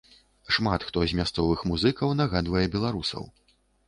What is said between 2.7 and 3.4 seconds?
беларусаў.